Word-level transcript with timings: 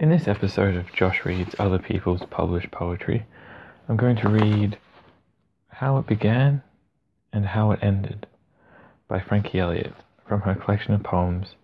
In 0.00 0.10
this 0.10 0.28
episode 0.28 0.76
of 0.76 0.92
Josh 0.92 1.24
Reads 1.24 1.56
Other 1.58 1.80
People's 1.80 2.22
Published 2.30 2.70
Poetry, 2.70 3.26
I'm 3.88 3.96
going 3.96 4.14
to 4.18 4.28
read 4.28 4.78
How 5.66 5.98
It 5.98 6.06
Began 6.06 6.62
and 7.32 7.46
How 7.46 7.72
It 7.72 7.80
Ended 7.82 8.28
by 9.08 9.18
Frankie 9.18 9.58
Elliott 9.58 9.94
from 10.24 10.42
her 10.42 10.54
collection 10.54 10.94
of 10.94 11.02
poems, 11.02 11.56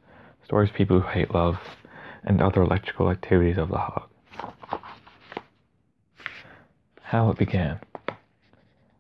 Stories 0.44 0.72
People 0.74 0.98
Who 0.98 1.08
Hate 1.10 1.32
Love, 1.32 1.58
and 2.24 2.42
Other 2.42 2.62
Electrical 2.62 3.08
Activities 3.08 3.56
of 3.56 3.68
the 3.68 3.78
Heart. 3.78 4.10
How 7.02 7.30
It 7.30 7.38
Began 7.38 7.78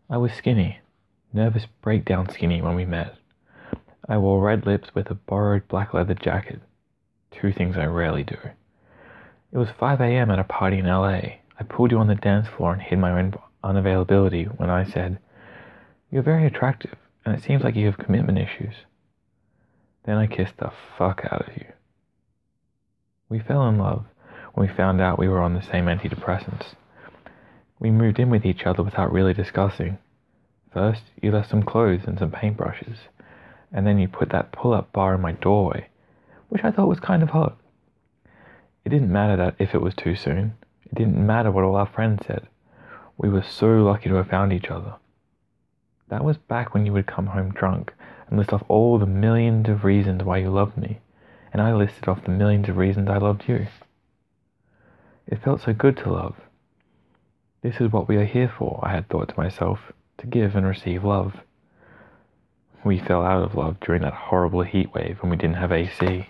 I 0.08 0.16
was 0.16 0.32
skinny, 0.32 0.78
nervous 1.32 1.66
breakdown 1.82 2.28
skinny 2.28 2.62
when 2.62 2.76
we 2.76 2.84
met. 2.84 3.16
I 4.08 4.16
wore 4.16 4.40
red 4.40 4.64
lips 4.64 4.94
with 4.94 5.10
a 5.10 5.16
borrowed 5.16 5.66
black 5.66 5.92
leather 5.92 6.14
jacket, 6.14 6.60
two 7.32 7.50
things 7.50 7.76
I 7.76 7.86
rarely 7.86 8.22
do. 8.22 8.38
It 9.54 9.58
was 9.58 9.68
5 9.78 10.00
a.m. 10.00 10.32
at 10.32 10.40
a 10.40 10.44
party 10.44 10.78
in 10.78 10.86
LA. 10.86 11.20
I 11.60 11.62
pulled 11.68 11.92
you 11.92 11.98
on 11.98 12.08
the 12.08 12.16
dance 12.16 12.48
floor 12.48 12.72
and 12.72 12.82
hid 12.82 12.98
my 12.98 13.12
own 13.12 13.34
unavailability 13.62 14.48
when 14.58 14.68
I 14.68 14.82
said, 14.82 15.20
You're 16.10 16.24
very 16.24 16.44
attractive, 16.44 16.96
and 17.24 17.36
it 17.36 17.42
seems 17.44 17.62
like 17.62 17.76
you 17.76 17.86
have 17.86 17.96
commitment 17.96 18.36
issues. 18.36 18.74
Then 20.06 20.16
I 20.16 20.26
kissed 20.26 20.56
the 20.56 20.72
fuck 20.98 21.20
out 21.30 21.48
of 21.48 21.56
you. 21.56 21.66
We 23.28 23.38
fell 23.38 23.68
in 23.68 23.78
love 23.78 24.06
when 24.54 24.66
we 24.66 24.74
found 24.74 25.00
out 25.00 25.20
we 25.20 25.28
were 25.28 25.40
on 25.40 25.54
the 25.54 25.62
same 25.62 25.84
antidepressants. 25.84 26.74
We 27.78 27.92
moved 27.92 28.18
in 28.18 28.30
with 28.30 28.44
each 28.44 28.66
other 28.66 28.82
without 28.82 29.12
really 29.12 29.34
discussing. 29.34 29.98
First, 30.72 31.02
you 31.22 31.30
left 31.30 31.50
some 31.50 31.62
clothes 31.62 32.02
and 32.08 32.18
some 32.18 32.32
paintbrushes, 32.32 32.96
and 33.72 33.86
then 33.86 34.00
you 34.00 34.08
put 34.08 34.30
that 34.30 34.50
pull 34.50 34.74
up 34.74 34.92
bar 34.92 35.14
in 35.14 35.20
my 35.20 35.30
doorway, 35.30 35.90
which 36.48 36.64
I 36.64 36.72
thought 36.72 36.88
was 36.88 36.98
kind 36.98 37.22
of 37.22 37.30
hot. 37.30 37.56
It 38.84 38.90
didn't 38.90 39.10
matter 39.12 39.36
that 39.36 39.54
if 39.58 39.74
it 39.74 39.80
was 39.80 39.94
too 39.94 40.14
soon. 40.14 40.54
It 40.84 40.94
didn't 40.94 41.26
matter 41.26 41.50
what 41.50 41.64
all 41.64 41.76
our 41.76 41.86
friends 41.86 42.26
said. 42.26 42.46
We 43.16 43.30
were 43.30 43.42
so 43.42 43.82
lucky 43.82 44.10
to 44.10 44.16
have 44.16 44.28
found 44.28 44.52
each 44.52 44.70
other. 44.70 44.96
That 46.08 46.24
was 46.24 46.36
back 46.36 46.74
when 46.74 46.84
you 46.84 46.92
would 46.92 47.06
come 47.06 47.28
home 47.28 47.52
drunk 47.52 47.94
and 48.28 48.38
list 48.38 48.52
off 48.52 48.62
all 48.68 48.98
the 48.98 49.06
millions 49.06 49.68
of 49.70 49.84
reasons 49.84 50.22
why 50.22 50.38
you 50.38 50.50
loved 50.50 50.76
me, 50.76 51.00
and 51.52 51.62
I 51.62 51.72
listed 51.72 52.08
off 52.08 52.24
the 52.24 52.30
millions 52.30 52.68
of 52.68 52.76
reasons 52.76 53.08
I 53.08 53.16
loved 53.16 53.48
you. 53.48 53.68
It 55.26 55.42
felt 55.42 55.62
so 55.62 55.72
good 55.72 55.96
to 55.98 56.12
love. 56.12 56.36
This 57.62 57.80
is 57.80 57.90
what 57.90 58.06
we 58.06 58.16
are 58.16 58.26
here 58.26 58.52
for, 58.58 58.80
I 58.82 58.90
had 58.90 59.08
thought 59.08 59.30
to 59.30 59.40
myself, 59.40 59.92
to 60.18 60.26
give 60.26 60.54
and 60.54 60.66
receive 60.66 61.04
love. 61.04 61.40
We 62.84 62.98
fell 62.98 63.24
out 63.24 63.42
of 63.42 63.54
love 63.54 63.80
during 63.80 64.02
that 64.02 64.12
horrible 64.12 64.62
heat 64.62 64.92
wave 64.92 65.22
when 65.22 65.30
we 65.30 65.38
didn't 65.38 65.56
have 65.56 65.72
AC 65.72 66.28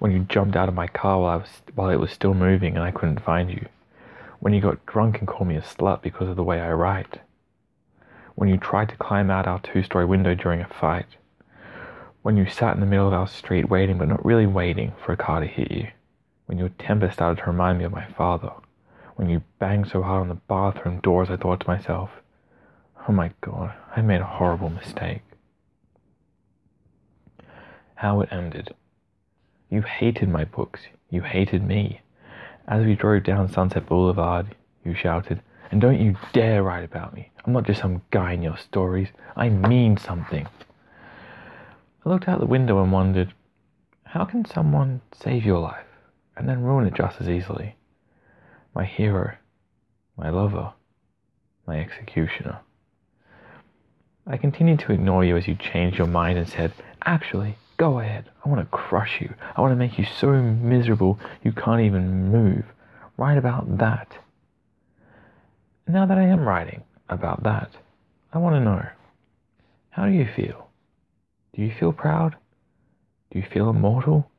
when 0.00 0.10
you 0.10 0.20
jumped 0.20 0.56
out 0.56 0.68
of 0.68 0.74
my 0.74 0.86
car 0.86 1.20
while 1.20 1.30
I 1.30 1.36
was 1.36 1.62
while 1.74 1.90
it 1.90 2.00
was 2.00 2.10
still 2.10 2.32
moving 2.32 2.74
and 2.74 2.82
I 2.82 2.90
couldn't 2.90 3.22
find 3.22 3.50
you, 3.50 3.66
when 4.40 4.54
you 4.54 4.60
got 4.60 4.84
drunk 4.86 5.18
and 5.18 5.28
called 5.28 5.46
me 5.46 5.56
a 5.56 5.62
slut 5.62 6.00
because 6.00 6.26
of 6.28 6.36
the 6.36 6.42
way 6.42 6.58
I 6.58 6.72
write, 6.72 7.20
when 8.34 8.48
you 8.48 8.56
tried 8.56 8.88
to 8.88 8.96
climb 8.96 9.30
out 9.30 9.46
our 9.46 9.60
two-story 9.60 10.06
window 10.06 10.34
during 10.34 10.62
a 10.62 10.68
fight, 10.68 11.04
when 12.22 12.38
you 12.38 12.48
sat 12.48 12.74
in 12.74 12.80
the 12.80 12.86
middle 12.86 13.08
of 13.08 13.12
our 13.12 13.28
street 13.28 13.68
waiting 13.68 13.98
but 13.98 14.08
not 14.08 14.24
really 14.24 14.46
waiting 14.46 14.94
for 15.04 15.12
a 15.12 15.18
car 15.18 15.40
to 15.40 15.46
hit 15.46 15.70
you, 15.70 15.88
when 16.46 16.56
your 16.56 16.70
temper 16.70 17.10
started 17.10 17.42
to 17.42 17.50
remind 17.50 17.78
me 17.78 17.84
of 17.84 17.92
my 17.92 18.06
father, 18.16 18.52
when 19.16 19.28
you 19.28 19.42
banged 19.58 19.88
so 19.88 20.02
hard 20.02 20.22
on 20.22 20.28
the 20.28 20.34
bathroom 20.34 20.98
doors 21.00 21.28
I 21.28 21.36
thought 21.36 21.60
to 21.60 21.68
myself, 21.68 22.08
oh 23.06 23.12
my 23.12 23.32
god, 23.42 23.74
I 23.94 24.00
made 24.00 24.22
a 24.22 24.24
horrible 24.24 24.70
mistake. 24.70 25.20
How 27.96 28.22
it 28.22 28.32
ended. 28.32 28.74
You 29.70 29.82
hated 29.82 30.28
my 30.28 30.44
books. 30.44 30.80
You 31.10 31.22
hated 31.22 31.66
me. 31.66 32.00
As 32.66 32.84
we 32.84 32.94
drove 32.94 33.22
down 33.22 33.50
Sunset 33.50 33.86
Boulevard, 33.86 34.54
you 34.84 34.94
shouted, 34.94 35.40
And 35.70 35.80
don't 35.80 36.00
you 36.00 36.16
dare 36.32 36.62
write 36.62 36.84
about 36.84 37.14
me. 37.14 37.30
I'm 37.44 37.52
not 37.52 37.64
just 37.64 37.80
some 37.80 38.02
guy 38.10 38.32
in 38.32 38.42
your 38.42 38.58
stories. 38.58 39.08
I 39.36 39.48
mean 39.48 39.96
something. 39.96 40.46
I 42.04 42.08
looked 42.08 42.28
out 42.28 42.40
the 42.40 42.46
window 42.46 42.82
and 42.82 42.92
wondered, 42.92 43.32
how 44.04 44.24
can 44.24 44.44
someone 44.44 45.00
save 45.12 45.44
your 45.44 45.60
life 45.60 45.86
and 46.36 46.48
then 46.48 46.62
ruin 46.62 46.86
it 46.86 46.94
just 46.94 47.20
as 47.20 47.28
easily? 47.28 47.76
My 48.74 48.84
hero, 48.84 49.36
my 50.16 50.30
lover, 50.30 50.72
my 51.66 51.78
executioner. 51.78 52.58
I 54.26 54.36
continued 54.36 54.80
to 54.80 54.92
ignore 54.92 55.24
you 55.24 55.36
as 55.36 55.46
you 55.46 55.54
changed 55.54 55.98
your 55.98 56.06
mind 56.08 56.38
and 56.38 56.48
said, 56.48 56.72
Actually, 57.04 57.56
Go 57.80 57.98
ahead. 57.98 58.28
I 58.44 58.48
want 58.50 58.60
to 58.60 58.76
crush 58.76 59.22
you. 59.22 59.32
I 59.56 59.62
want 59.62 59.72
to 59.72 59.76
make 59.76 59.98
you 59.98 60.04
so 60.04 60.32
miserable 60.32 61.18
you 61.42 61.50
can't 61.50 61.80
even 61.80 62.30
move. 62.30 62.66
Write 63.16 63.38
about 63.38 63.78
that. 63.78 64.18
now 65.88 66.04
that 66.04 66.18
I 66.18 66.24
am 66.24 66.46
writing 66.46 66.82
about 67.08 67.42
that, 67.44 67.70
I 68.34 68.38
want 68.38 68.56
to 68.56 68.60
know 68.60 68.86
how 69.88 70.04
do 70.04 70.12
you 70.12 70.28
feel? 70.36 70.68
Do 71.54 71.62
you 71.62 71.72
feel 71.72 71.90
proud? 71.94 72.36
Do 73.30 73.38
you 73.38 73.46
feel 73.50 73.70
immortal? 73.70 74.30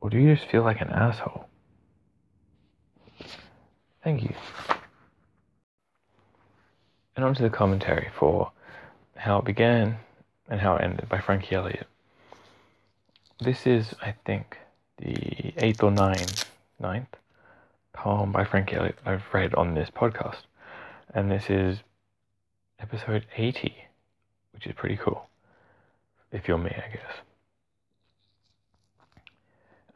Or 0.00 0.08
do 0.08 0.16
you 0.16 0.34
just 0.34 0.50
feel 0.50 0.62
like 0.62 0.80
an 0.80 0.88
asshole? 0.88 1.46
Thank 4.02 4.22
you. 4.22 4.34
And 7.14 7.22
on 7.26 7.34
to 7.34 7.42
the 7.42 7.50
commentary 7.50 8.08
for 8.18 8.50
How 9.14 9.40
It 9.40 9.44
Began 9.44 9.98
and 10.48 10.58
How 10.58 10.76
It 10.76 10.84
Ended 10.84 11.10
by 11.10 11.20
Frankie 11.20 11.54
Elliott. 11.54 11.86
This 13.40 13.68
is, 13.68 13.94
I 14.02 14.16
think, 14.24 14.58
the 14.96 15.52
eighth 15.58 15.84
or 15.84 15.92
ninth, 15.92 16.44
ninth 16.80 17.14
poem 17.92 18.32
by 18.32 18.44
Frank 18.44 18.72
Elliott 18.72 18.98
I've 19.06 19.22
read 19.32 19.54
on 19.54 19.74
this 19.74 19.90
podcast. 19.90 20.42
And 21.14 21.30
this 21.30 21.48
is 21.48 21.78
episode 22.80 23.26
80, 23.36 23.76
which 24.50 24.66
is 24.66 24.72
pretty 24.74 24.96
cool. 24.96 25.28
If 26.32 26.48
you're 26.48 26.58
me, 26.58 26.70
I 26.70 26.92
guess. 26.92 27.12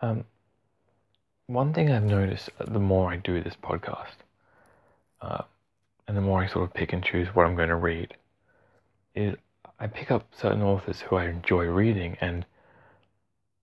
Um, 0.01 0.25
one 1.49 1.75
thing 1.75 1.91
I've 1.91 2.05
noticed 2.05 2.49
the 2.65 2.79
more 2.79 3.11
I 3.11 3.17
do 3.17 3.43
this 3.43 3.57
podcast, 3.61 4.23
uh, 5.21 5.43
and 6.07 6.17
the 6.17 6.21
more 6.21 6.45
I 6.45 6.47
sort 6.47 6.69
of 6.69 6.75
pick 6.75 6.93
and 6.93 7.05
choose 7.05 7.27
what 7.35 7.45
I'm 7.45 7.57
going 7.57 7.71
to 7.71 7.75
read, 7.75 8.15
is 9.17 9.35
I 9.81 9.89
pick 9.89 10.13
up 10.13 10.29
certain 10.33 10.63
authors 10.63 11.01
who 11.01 11.17
I 11.17 11.25
enjoy 11.25 11.65
reading 11.65 12.17
and 12.21 12.47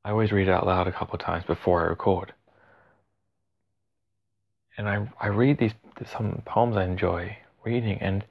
I 0.04 0.12
always 0.12 0.32
read 0.32 0.48
it 0.48 0.52
out 0.52 0.66
loud 0.66 0.88
a 0.88 0.92
couple 0.92 1.16
of 1.16 1.22
times 1.22 1.46
before 1.46 1.82
I 1.82 1.90
record. 1.90 2.34
And 4.78 4.88
I, 4.88 5.10
I 5.20 5.28
read 5.28 5.58
these 5.58 5.74
some 6.14 6.42
poems 6.46 6.78
I 6.78 6.86
enjoy 6.86 7.38
reading, 7.66 7.98
and 8.00 8.24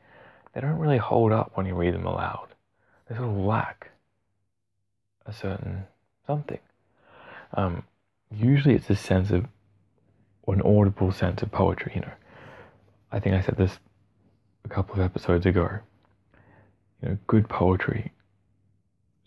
they 0.55 0.63
don't 0.63 0.79
really 0.79 0.97
hold 0.97 1.33
up 1.33 1.53
when 1.55 1.67
you 1.67 1.75
read 1.75 1.93
them 1.93 2.07
aloud. 2.07 2.49
They 3.09 3.17
sort 3.17 3.29
of 3.29 3.37
lack 3.37 3.91
a 5.27 5.33
certain 5.33 5.85
something. 6.27 6.61
Um, 7.53 7.83
usually, 8.31 8.75
it's 8.75 8.89
a 8.89 8.97
sense 8.97 9.31
of, 9.31 9.47
an 10.47 10.63
audible 10.63 11.13
sense 11.13 11.43
of 11.43 11.53
poetry. 11.53 11.93
You 11.95 12.01
know, 12.01 12.13
I 13.13 13.21
think 13.21 13.35
I 13.35 13.43
said 13.43 13.59
this 13.59 13.79
a 14.65 14.69
couple 14.69 14.95
of 14.95 15.01
episodes 15.01 15.45
ago. 15.45 15.81
You 17.03 17.11
know, 17.11 17.19
good 17.27 17.51
poetry 17.51 18.13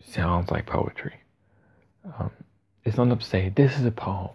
sounds 0.03 0.49
like 0.49 0.65
poetry. 0.65 1.20
Um, 2.05 2.31
it's 2.83 2.97
not 2.97 3.03
enough 3.03 3.19
to 3.19 3.25
say, 3.25 3.49
this 3.49 3.77
is 3.77 3.85
a 3.85 3.91
poem, 3.91 4.29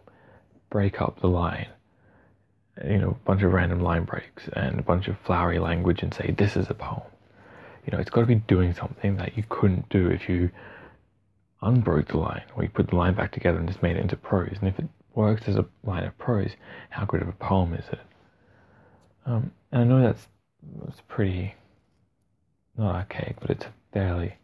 break 0.71 1.01
up 1.01 1.21
the 1.21 1.29
line, 1.29 1.69
you 2.85 2.99
know, 2.99 3.11
a 3.11 3.25
bunch 3.27 3.43
of 3.43 3.53
random 3.53 3.81
line 3.81 4.05
breaks 4.05 4.49
and 4.53 4.79
a 4.79 4.83
bunch 4.83 5.09
of 5.09 5.17
flowery 5.25 5.59
language 5.59 6.03
and 6.03 6.13
say, 6.13 6.35
this 6.37 6.57
is 6.57 6.71
a 6.71 6.75
poem. 6.75 7.03
You 7.85 7.93
know, 7.93 7.99
it's 7.99 8.11
got 8.11 8.21
to 8.21 8.27
be 8.27 8.35
doing 8.35 8.75
something 8.75 9.17
that 9.17 9.37
you 9.37 9.45
couldn't 9.49 9.89
do 9.89 10.09
if 10.09 10.29
you 10.29 10.51
unbroke 11.63 12.09
the 12.09 12.19
line 12.19 12.45
or 12.55 12.63
you 12.63 12.69
put 12.69 12.89
the 12.89 12.97
line 12.97 13.15
back 13.15 13.33
together 13.33 13.59
and 13.59 13.69
just 13.69 13.83
made 13.83 13.97
it 13.97 14.01
into 14.01 14.17
prose. 14.17 14.57
And 14.61 14.69
if 14.69 14.79
it 14.79 14.87
works 15.15 15.49
as 15.49 15.57
a 15.57 15.65
line 15.85 16.05
of 16.05 16.17
prose, 16.19 16.51
how 16.91 17.05
good 17.05 17.23
of 17.23 17.29
a 17.29 17.33
poem 17.33 17.75
is 17.75 17.85
it? 17.91 18.01
Um, 19.25 19.53
and 19.73 19.83
I 19.83 19.85
know 19.85 20.03
that's, 20.03 20.29
that's 20.85 21.01
pretty, 21.09 21.55
not 22.77 22.95
archaic, 22.95 23.37
but 23.41 23.51
it's 23.51 23.67
fairly 23.93 24.37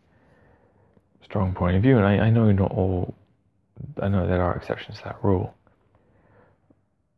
strong 1.32 1.55
point 1.55 1.75
of 1.75 1.82
view. 1.82 1.96
And 1.96 2.05
I, 2.05 2.26
I 2.26 2.31
know 2.31 2.52
not 2.52 2.73
all, 2.73 3.14
I 4.02 4.08
know 4.08 4.26
there 4.26 4.43
are 4.43 4.55
exceptions 4.55 4.99
to 4.99 5.05
that 5.05 5.17
rule. 5.23 5.55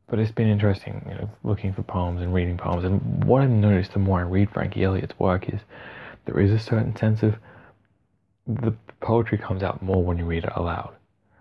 But 0.07 0.21
it's 0.21 0.31
been 0.31 0.47
interesting, 0.47 1.05
you 1.09 1.17
know, 1.17 1.31
looking 1.43 1.73
for 1.73 1.83
poems 1.83 2.23
and 2.23 2.33
reading 2.33 2.57
poems. 2.57 2.85
And 2.85 3.25
what 3.25 3.43
I've 3.43 3.51
noticed 3.51 3.93
the 3.93 3.99
more 3.99 4.21
I 4.21 4.23
read 4.23 4.51
Frankie 4.51 4.85
Elliott's 4.85 5.19
work 5.19 5.53
is 5.53 5.59
there 6.27 6.39
is 6.39 6.53
a 6.53 6.61
certain 6.61 6.95
sense 6.95 7.25
of 7.25 7.35
the 8.47 8.73
poetry 9.01 9.37
comes 9.37 9.65
out 9.65 9.83
more 9.83 10.05
when 10.05 10.17
you 10.17 10.25
read 10.25 10.45
it 10.45 10.53
aloud. 10.55 10.95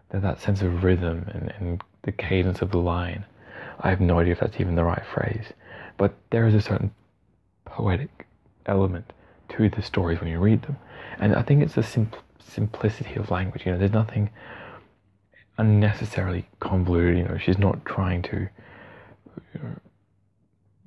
There's 0.10 0.24
that 0.24 0.42
sense 0.42 0.64
of 0.64 0.84
rhythm 0.84 1.30
and, 1.31 1.54
and 1.60 1.84
the 2.02 2.12
cadence 2.12 2.64
of 2.64 2.72
the 2.72 2.80
line. 2.80 3.24
I 3.81 3.92
have 3.92 4.02
no 4.02 4.18
idea 4.18 4.34
if 4.34 4.40
that's 4.40 4.60
even 4.60 4.74
the 4.74 4.84
right 4.84 5.06
phrase, 5.14 5.46
but 5.98 6.16
there 6.31 6.48
is 6.48 6.56
a 6.56 6.62
certain 6.62 6.92
poetic 7.66 8.26
element 8.66 9.14
to 9.50 9.69
the 9.69 9.84
stories 9.84 10.19
when 10.19 10.30
you 10.30 10.40
read 10.40 10.64
them. 10.64 10.78
And 11.19 11.36
I 11.36 11.44
think 11.44 11.62
it's 11.62 11.76
the 11.76 11.84
simple 11.84 12.18
simplicity 12.48 13.16
of 13.16 13.31
language. 13.31 13.66
You 13.66 13.74
know, 13.74 13.78
there's 13.78 13.92
nothing 13.92 14.30
unnecessarily 15.57 16.48
convoluted. 16.60 17.18
You 17.18 17.24
know, 17.25 17.38
she's 17.38 17.57
not 17.57 17.86
trying 17.86 18.22
to 18.24 18.38
you 18.38 19.60
know, 19.62 19.75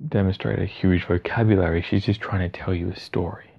demonstrate 0.07 0.59
a 0.59 0.65
huge 0.65 1.05
vocabulary. 1.05 1.81
She's 1.81 2.05
just 2.05 2.21
trying 2.21 2.49
to 2.49 2.57
tell 2.57 2.73
you 2.73 2.91
a 2.91 2.99
story 2.99 3.51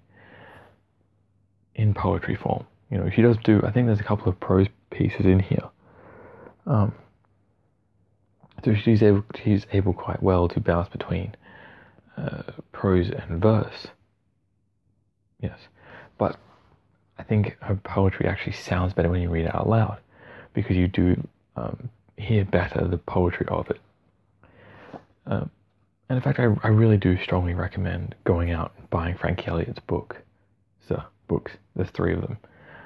in 1.75 1.95
poetry 1.95 2.37
form. 2.37 2.67
You 2.91 2.99
know, 2.99 3.11
she 3.11 3.23
does 3.23 3.37
do. 3.45 3.61
I 3.65 3.71
think 3.71 3.87
there's 3.87 4.01
a 4.01 4.05
couple 4.05 4.29
of 4.29 4.39
prose 4.41 4.67
pieces 4.91 5.27
in 5.27 5.41
here. 5.41 5.69
Um, 6.67 6.93
so 8.65 8.75
she's 8.75 9.03
able 9.03 9.25
she's 9.43 9.67
able 9.73 9.93
quite 9.93 10.23
well 10.23 10.49
to 10.49 10.61
bounce 10.61 10.89
between 10.89 11.35
uh, 12.17 12.43
prose 12.73 13.11
and 13.11 13.41
verse. 13.41 13.89
Yes, 15.41 15.59
but 16.19 16.37
I 17.19 17.23
think 17.25 17.57
her 17.61 17.75
poetry 17.77 18.27
actually 18.27 18.53
sounds 18.53 18.93
better 18.93 19.09
when 19.09 19.21
you 19.21 19.29
read 19.29 19.47
it 19.47 19.55
out 19.55 19.69
loud 19.69 19.99
because 20.55 20.77
you 20.77 20.89
do 20.89 21.27
um, 21.57 21.89
hear 22.17 22.45
better 22.45 22.87
the 22.87 22.99
poetry 22.99 23.47
of 23.49 23.71
it. 23.71 23.81
Um, 25.27 25.51
and 26.09 26.17
in 26.17 26.23
fact, 26.23 26.39
I, 26.39 26.45
I 26.63 26.69
really 26.69 26.97
do 26.97 27.19
strongly 27.23 27.55
recommend 27.55 28.15
going 28.25 28.51
out 28.51 28.73
and 28.79 28.89
buying 28.89 29.17
Frankie 29.17 29.47
Elliott's 29.47 29.81
book. 29.81 30.17
So, 30.89 31.03
books. 31.27 31.53
There's 31.77 31.91
three 31.91 32.15
of 32.15 32.23
them. 32.23 32.39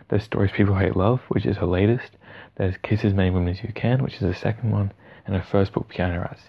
There's 0.09 0.25
Stories 0.25 0.51
People 0.53 0.77
Hate 0.77 0.97
Love, 0.97 1.21
which 1.29 1.47
is 1.47 1.57
her 1.59 1.67
latest. 1.67 2.11
There's 2.57 2.77
Kiss 2.83 3.05
As 3.05 3.15
Many 3.15 3.31
Women 3.31 3.51
As 3.51 3.63
You 3.63 3.73
Can, 3.73 4.03
which 4.03 4.15
is 4.15 4.21
the 4.21 4.35
second 4.35 4.71
one. 4.71 4.93
And 5.25 5.37
her 5.37 5.43
first 5.43 5.73
book, 5.73 5.89
Piano 5.89 6.21
Rats. 6.21 6.43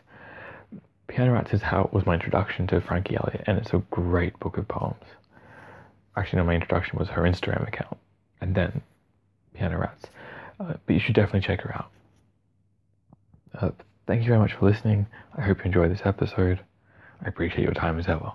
Piano 1.07 1.33
Rats 1.33 1.53
is 1.53 1.61
how 1.61 1.89
was 1.93 2.05
my 2.05 2.15
introduction 2.15 2.65
to 2.67 2.81
Frankie 2.81 3.15
Elliott, 3.15 3.43
and 3.45 3.57
it's 3.57 3.73
a 3.73 3.83
great 3.91 4.39
book 4.39 4.57
of 4.57 4.67
poems. 4.67 5.05
Actually, 6.15 6.37
no, 6.37 6.45
my 6.45 6.55
introduction 6.55 6.99
was 6.99 7.09
her 7.09 7.23
Instagram 7.23 7.67
account, 7.67 7.97
and 8.39 8.53
then 8.53 8.81
Piano 9.53 9.79
Rats. 9.79 10.05
Uh, 10.59 10.73
but 10.85 10.93
you 10.93 10.99
should 10.99 11.15
definitely 11.15 11.41
check 11.41 11.61
her 11.61 11.75
out. 11.75 11.91
Uh, 13.59 13.71
thank 14.07 14.21
you 14.21 14.27
very 14.27 14.39
much 14.39 14.53
for 14.53 14.69
listening. 14.69 15.07
I 15.35 15.41
hope 15.41 15.59
you 15.59 15.65
enjoyed 15.65 15.91
this 15.91 16.01
episode. 16.05 16.59
I 17.23 17.27
appreciate 17.27 17.63
your 17.63 17.73
time 17.73 17.97
as 17.99 18.07
ever. 18.07 18.33